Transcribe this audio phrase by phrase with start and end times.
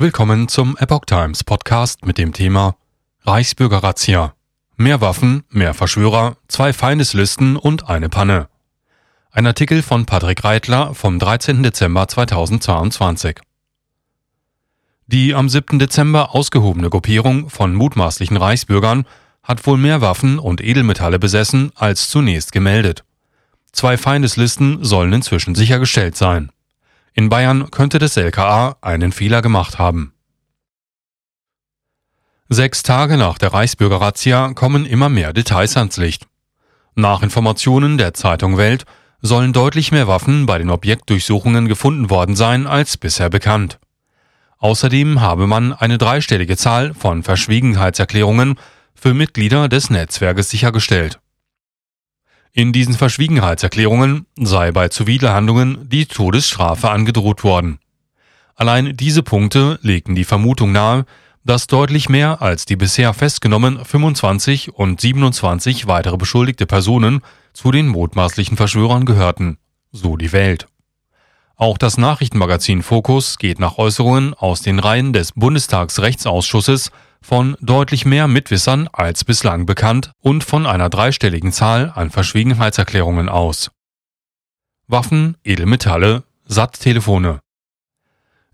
[0.00, 2.74] Willkommen zum Epoch Times Podcast mit dem Thema
[3.24, 4.32] Reichsbürger-Razzia.
[4.78, 8.48] Mehr Waffen, mehr Verschwörer, zwei Feindeslisten und eine Panne.
[9.30, 11.62] Ein Artikel von Patrick Reitler vom 13.
[11.62, 13.40] Dezember 2022.
[15.06, 15.78] Die am 7.
[15.78, 19.04] Dezember ausgehobene Gruppierung von mutmaßlichen Reichsbürgern
[19.42, 23.04] hat wohl mehr Waffen und Edelmetalle besessen als zunächst gemeldet.
[23.72, 26.50] Zwei Feindeslisten sollen inzwischen sichergestellt sein.
[27.12, 30.14] In Bayern könnte das LKA einen Fehler gemacht haben.
[32.48, 36.26] Sechs Tage nach der Reichsbürger-Razzia kommen immer mehr Details ans Licht.
[36.96, 38.86] Nach Informationen der Zeitung Welt
[39.22, 43.78] sollen deutlich mehr Waffen bei den Objektdurchsuchungen gefunden worden sein als bisher bekannt.
[44.58, 48.56] Außerdem habe man eine dreistellige Zahl von Verschwiegenheitserklärungen
[48.94, 51.19] für Mitglieder des Netzwerkes sichergestellt.
[52.52, 57.78] In diesen Verschwiegenheitserklärungen sei bei Zuwiderhandlungen die Todesstrafe angedroht worden.
[58.56, 61.04] Allein diese Punkte legten die Vermutung nahe,
[61.44, 67.20] dass deutlich mehr als die bisher festgenommenen 25 und 27 weitere beschuldigte Personen
[67.52, 69.58] zu den mutmaßlichen Verschwörern gehörten,
[69.92, 70.66] so die Welt.
[71.56, 76.90] Auch das Nachrichtenmagazin Focus geht nach Äußerungen aus den Reihen des Bundestagsrechtsausschusses
[77.22, 83.70] von deutlich mehr Mitwissern als bislang bekannt und von einer dreistelligen Zahl an Verschwiegenheitserklärungen aus.
[84.86, 87.40] Waffen, Edelmetalle, SAT-Telefone.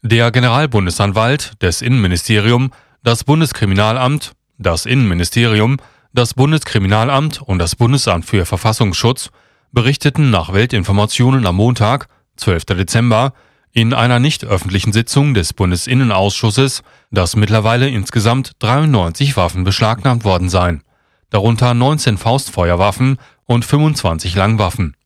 [0.03, 2.71] Der Generalbundesanwalt, des Innenministerium,
[3.03, 5.79] das Bundeskriminalamt, das Innenministerium,
[6.13, 9.31] das Bundeskriminalamt und das Bundesamt für Verfassungsschutz
[9.73, 12.67] berichteten nach Weltinformationen am Montag, 12.
[12.67, 13.33] Dezember,
[13.77, 20.83] in einer nicht öffentlichen Sitzung des Bundesinnenausschussses, dass mittlerweile insgesamt 93 Waffen beschlagnahmt worden seien,
[21.29, 24.97] darunter 19 Faustfeuerwaffen und 25 Langwaffen.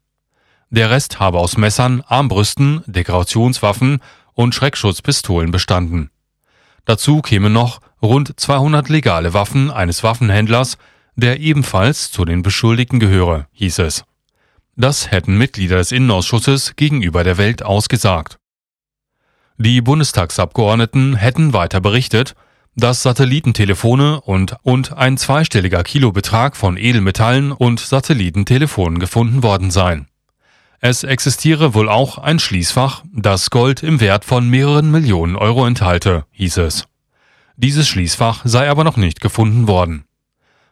[0.71, 3.99] Der Rest habe aus Messern, Armbrüsten, Dekorationswaffen
[4.35, 6.11] und Schreckschutzpistolen bestanden.
[6.85, 10.79] Dazu kämen noch rund 200 legale Waffen eines Waffenhändlers,
[11.17, 14.05] der ebenfalls zu den Beschuldigten gehöre, hieß es.
[14.77, 18.40] Das hätten Mitglieder des Innenausschusses gegenüber der Welt ausgesagt.
[19.63, 22.35] Die Bundestagsabgeordneten hätten weiter berichtet,
[22.77, 30.09] dass Satellitentelefone und, und ein zweistelliger Kilobetrag von Edelmetallen und Satellitentelefonen gefunden worden seien.
[30.81, 36.25] Es existiere wohl auch ein Schließfach, das Gold im Wert von mehreren Millionen Euro enthalte,
[36.31, 36.87] hieß es.
[37.59, 40.05] Dieses Schließfach sei aber noch nicht gefunden worden.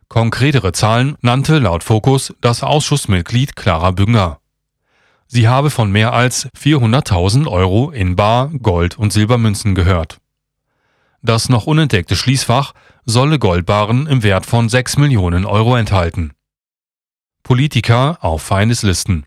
[0.09, 4.41] Konkretere Zahlen nannte laut Fokus das Ausschussmitglied Clara Bünger.
[5.31, 10.19] Sie habe von mehr als 400.000 Euro in Bar, Gold und Silbermünzen gehört.
[11.23, 12.73] Das noch unentdeckte Schließfach
[13.05, 16.33] solle Goldbarren im Wert von 6 Millionen Euro enthalten.
[17.43, 19.27] Politiker auf Feindeslisten.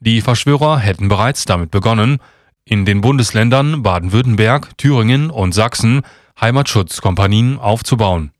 [0.00, 2.18] Die Verschwörer hätten bereits damit begonnen,
[2.64, 6.02] in den Bundesländern Baden-Württemberg, Thüringen und Sachsen
[6.40, 8.32] Heimatschutzkompanien aufzubauen.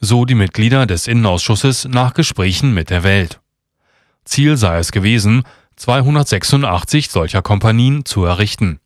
[0.00, 3.40] So die Mitglieder des Innenausschusses nach Gesprächen mit der Welt.
[4.24, 5.44] Ziel sei es gewesen,
[5.76, 8.80] 286 solcher Kompanien zu errichten.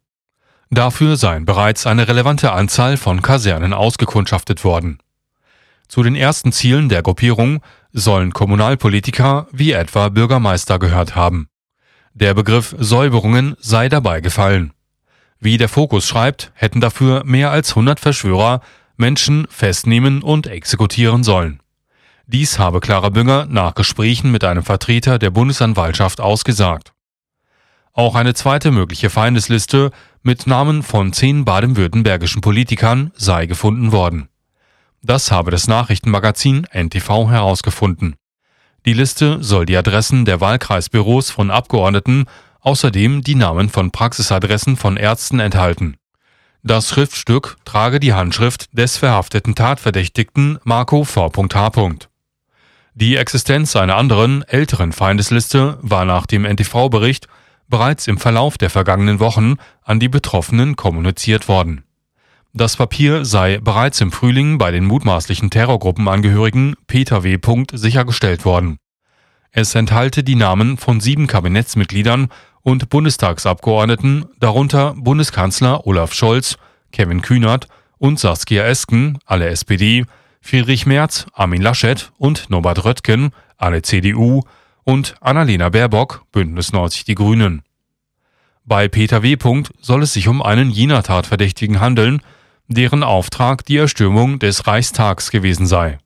[0.71, 4.99] Dafür seien bereits eine relevante Anzahl von Kasernen ausgekundschaftet worden.
[5.89, 7.61] Zu den ersten Zielen der Gruppierung
[7.93, 11.49] sollen Kommunalpolitiker wie etwa Bürgermeister gehört haben.
[12.13, 14.73] Der Begriff Säuberungen sei dabei gefallen.
[15.41, 18.61] Wie der Fokus schreibt, hätten dafür mehr als 100 Verschwörer
[18.97, 21.61] Menschen festnehmen und exekutieren sollen.
[22.33, 26.93] Dies habe Clara Bünger nach Gesprächen mit einem Vertreter der Bundesanwaltschaft ausgesagt.
[27.93, 29.91] Auch eine zweite mögliche Feindesliste
[30.23, 34.29] mit Namen von zehn baden-württembergischen Politikern sei gefunden worden.
[35.03, 38.15] Das habe das Nachrichtenmagazin NTV herausgefunden.
[38.87, 42.27] Die Liste soll die Adressen der Wahlkreisbüros von Abgeordneten,
[42.61, 45.97] außerdem die Namen von Praxisadressen von Ärzten enthalten.
[46.63, 52.10] Das Schriftstück trage die Handschrift des verhafteten Tatverdächtigten Marco V.H.
[53.01, 57.29] Die Existenz einer anderen, älteren Feindesliste war nach dem NTV-Bericht
[57.67, 61.85] bereits im Verlauf der vergangenen Wochen an die Betroffenen kommuniziert worden.
[62.53, 67.39] Das Papier sei bereits im Frühling bei den mutmaßlichen Terrorgruppenangehörigen Peter W.
[67.73, 68.77] sichergestellt worden.
[69.51, 72.29] Es enthalte die Namen von sieben Kabinettsmitgliedern
[72.61, 76.59] und Bundestagsabgeordneten, darunter Bundeskanzler Olaf Scholz,
[76.93, 77.67] Kevin Kühnert
[77.97, 80.05] und Saskia Esken, alle SPD,
[80.41, 84.43] Friedrich Merz, Armin Laschet und Norbert Röttgen, alle CDU,
[84.85, 87.63] und Annalena Baerbock, Bündnis 90 Die Grünen.
[88.65, 89.37] Bei Peter W.
[89.81, 92.23] soll es sich um einen jener Tatverdächtigen handeln,
[92.69, 95.99] deren Auftrag die Erstürmung des Reichstags gewesen sei.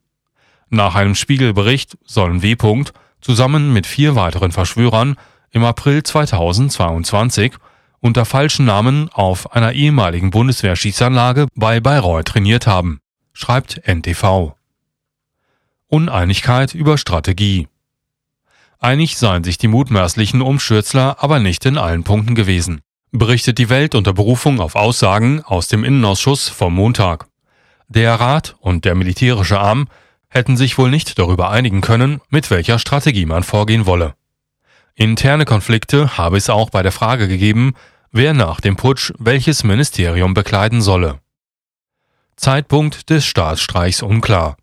[0.70, 2.56] Nach einem Spiegelbericht sollen W.
[3.20, 5.16] zusammen mit vier weiteren Verschwörern
[5.50, 7.54] im April 2022
[8.00, 13.00] unter falschen Namen auf einer ehemaligen Bundeswehrschießanlage bei Bayreuth trainiert haben,
[13.34, 14.54] schreibt NTV.
[15.88, 17.68] Uneinigkeit über Strategie.
[18.78, 23.94] Einig seien sich die mutmaßlichen Umstürzler aber nicht in allen Punkten gewesen, berichtet die Welt
[23.94, 27.26] unter Berufung auf Aussagen aus dem Innenausschuss vom Montag.
[27.88, 29.88] Der Rat und der militärische Arm
[30.28, 34.14] hätten sich wohl nicht darüber einigen können, mit welcher Strategie man vorgehen wolle.
[34.94, 37.74] Interne Konflikte habe es auch bei der Frage gegeben,
[38.12, 41.20] wer nach dem Putsch welches Ministerium bekleiden solle.
[42.36, 44.56] Zeitpunkt des Staatsstreichs unklar.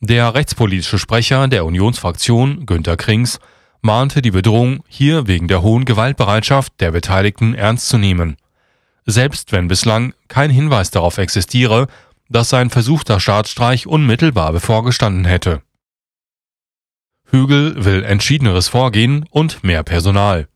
[0.00, 3.40] Der rechtspolitische Sprecher der Unionsfraktion, Günter Krings,
[3.80, 8.36] mahnte die Bedrohung hier wegen der hohen Gewaltbereitschaft der Beteiligten ernst zu nehmen.
[9.06, 11.88] Selbst wenn bislang kein Hinweis darauf existiere,
[12.28, 15.62] dass sein versuchter Staatsstreich unmittelbar bevorgestanden hätte.
[17.30, 20.48] Hügel will entschiedeneres Vorgehen und mehr Personal.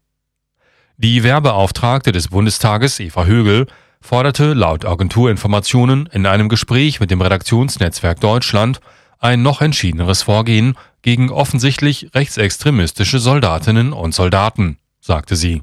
[0.97, 3.67] Die Werbeauftragte des Bundestages, Eva Högel,
[4.03, 8.81] forderte laut Agenturinformationen in einem Gespräch mit dem Redaktionsnetzwerk Deutschland
[9.19, 15.63] ein noch entschiedeneres Vorgehen gegen offensichtlich rechtsextremistische Soldatinnen und Soldaten, sagte sie.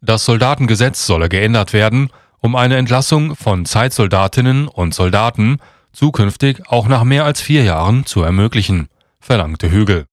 [0.00, 2.10] Das Soldatengesetz solle geändert werden,
[2.40, 5.58] um eine Entlassung von Zeitsoldatinnen und Soldaten
[5.92, 8.88] zukünftig auch nach mehr als vier Jahren zu ermöglichen,
[9.20, 10.06] verlangte Hügel.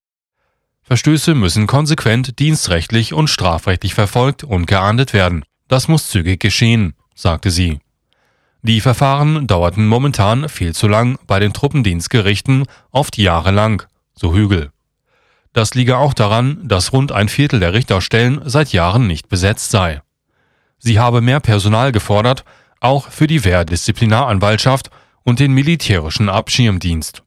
[0.83, 5.43] Verstöße müssen konsequent dienstrechtlich und strafrechtlich verfolgt und geahndet werden.
[5.67, 7.79] Das muss zügig geschehen, sagte sie.
[8.61, 13.83] Die Verfahren dauerten momentan viel zu lang bei den Truppendienstgerichten, oft jahrelang,
[14.13, 14.71] so Hügel.
[15.53, 20.01] Das liege auch daran, dass rund ein Viertel der Richterstellen seit Jahren nicht besetzt sei.
[20.77, 22.45] Sie habe mehr Personal gefordert,
[22.79, 24.89] auch für die Wehrdisziplinaranwaltschaft
[25.23, 27.23] und den militärischen Abschirmdienst.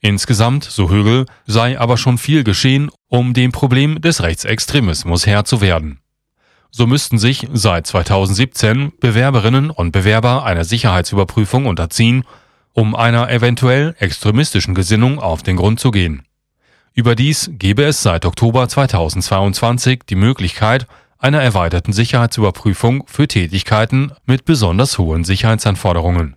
[0.00, 5.60] Insgesamt, so Högel, sei aber schon viel geschehen, um dem Problem des Rechtsextremismus Herr zu
[5.60, 6.00] werden.
[6.70, 12.24] So müssten sich seit 2017 Bewerberinnen und Bewerber einer Sicherheitsüberprüfung unterziehen,
[12.72, 16.22] um einer eventuell extremistischen Gesinnung auf den Grund zu gehen.
[16.94, 20.86] Überdies gebe es seit Oktober 2022 die Möglichkeit
[21.18, 26.36] einer erweiterten Sicherheitsüberprüfung für Tätigkeiten mit besonders hohen Sicherheitsanforderungen.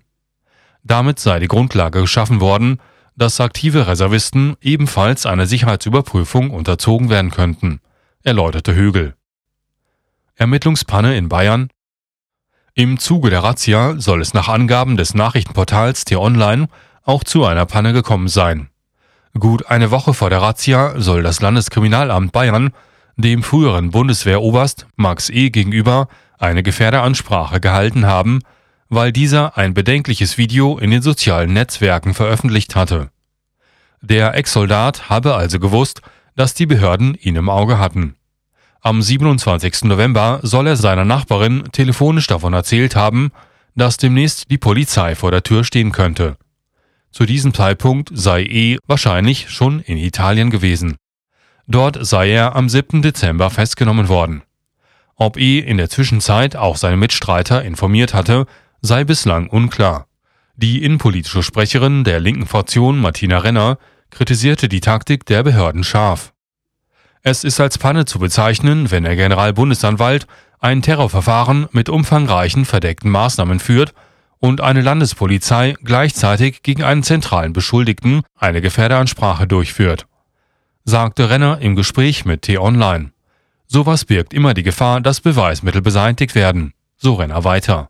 [0.83, 2.79] Damit sei die Grundlage geschaffen worden,
[3.15, 7.81] dass aktive Reservisten ebenfalls einer Sicherheitsüberprüfung unterzogen werden könnten,
[8.23, 9.15] erläuterte Högel.
[10.41, 11.69] Ermittlungspanne in Bayern
[12.73, 16.67] Im Zuge der Razzia soll es nach Angaben des Nachrichtenportals T-Online
[17.03, 18.71] auch zu einer Panne gekommen sein.
[19.37, 22.71] Gut eine Woche vor der Razzia soll das Landeskriminalamt Bayern
[23.17, 25.51] dem früheren Bundeswehroberst Max E.
[25.51, 26.07] gegenüber
[26.39, 28.39] eine Gefährderansprache gehalten haben,
[28.89, 33.11] weil dieser ein bedenkliches Video in den sozialen Netzwerken veröffentlicht hatte.
[34.01, 36.01] Der Ex-Soldat habe also gewusst,
[36.35, 38.15] dass die Behörden ihn im Auge hatten.
[38.83, 39.83] Am 27.
[39.83, 43.31] November soll er seiner Nachbarin telefonisch davon erzählt haben,
[43.75, 46.35] dass demnächst die Polizei vor der Tür stehen könnte.
[47.11, 50.95] Zu diesem Zeitpunkt sei E wahrscheinlich schon in Italien gewesen.
[51.67, 53.03] Dort sei er am 7.
[53.03, 54.41] Dezember festgenommen worden.
[55.15, 58.47] Ob E in der Zwischenzeit auch seine Mitstreiter informiert hatte,
[58.81, 60.07] sei bislang unklar.
[60.55, 63.77] Die innenpolitische Sprecherin der linken Fraktion Martina Renner
[64.09, 66.33] kritisierte die Taktik der Behörden scharf.
[67.23, 70.27] Es ist als Panne zu bezeichnen, wenn der Generalbundesanwalt
[70.59, 73.93] ein Terrorverfahren mit umfangreichen verdeckten Maßnahmen führt
[74.39, 80.07] und eine Landespolizei gleichzeitig gegen einen zentralen Beschuldigten eine Gefährderansprache durchführt
[80.83, 83.11] sagte Renner im Gespräch mit T-Online.
[83.67, 87.89] Sowas birgt immer die Gefahr, dass Beweismittel beseitigt werden, so Renner weiter.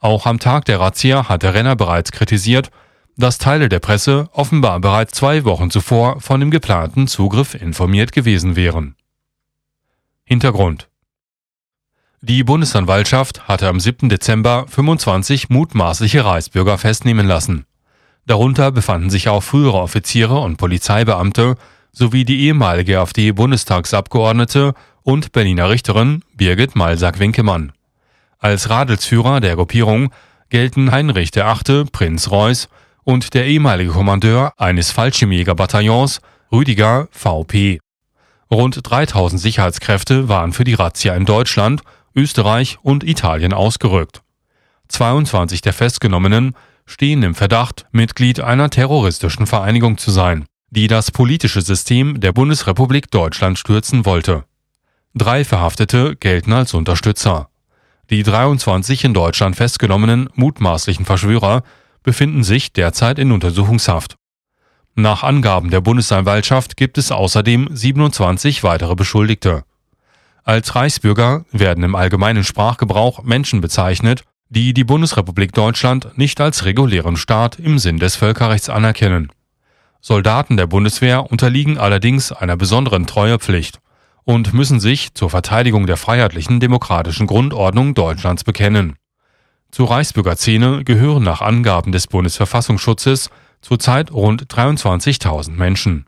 [0.00, 2.70] Auch am Tag der Razzia hatte Renner bereits kritisiert,
[3.18, 8.54] dass Teile der Presse offenbar bereits zwei Wochen zuvor von dem geplanten Zugriff informiert gewesen
[8.54, 8.94] wären.
[10.24, 10.88] Hintergrund
[12.20, 14.08] Die Bundesanwaltschaft hatte am 7.
[14.08, 17.66] Dezember 25 mutmaßliche Reichsbürger festnehmen lassen.
[18.26, 21.56] Darunter befanden sich auch frühere Offiziere und Polizeibeamte,
[21.90, 27.72] sowie die ehemalige AfD-Bundestagsabgeordnete und Berliner Richterin Birgit Malsack-Winkemann.
[28.38, 30.12] Als Radelsführer der Gruppierung
[30.50, 32.68] gelten Heinrich VIII., Prinz Reuß
[33.08, 36.20] und der ehemalige Kommandeur eines Fallschirmjägerbataillons,
[36.52, 37.80] Rüdiger VP.
[38.50, 41.80] Rund 3000 Sicherheitskräfte waren für die Razzia in Deutschland,
[42.14, 44.20] Österreich und Italien ausgerückt.
[44.88, 51.62] 22 der Festgenommenen stehen im Verdacht, Mitglied einer terroristischen Vereinigung zu sein die das politische
[51.62, 54.44] System der Bundesrepublik Deutschland stürzen wollte.
[55.14, 57.48] Drei Verhaftete gelten als Unterstützer.
[58.10, 61.62] Die 23 in Deutschland festgenommenen mutmaßlichen Verschwörer
[62.02, 64.16] befinden sich derzeit in Untersuchungshaft.
[64.94, 69.62] Nach Angaben der Bundesanwaltschaft gibt es außerdem 27 weitere Beschuldigte.
[70.42, 77.16] Als Reichsbürger werden im allgemeinen Sprachgebrauch Menschen bezeichnet, die die Bundesrepublik Deutschland nicht als regulären
[77.16, 79.30] Staat im Sinn des Völkerrechts anerkennen.
[80.00, 83.80] Soldaten der Bundeswehr unterliegen allerdings einer besonderen Treuepflicht
[84.24, 88.96] und müssen sich zur Verteidigung der freiheitlichen demokratischen Grundordnung Deutschlands bekennen.
[89.70, 96.06] Zur Reichsbürgerszene gehören nach Angaben des Bundesverfassungsschutzes zurzeit rund 23.000 Menschen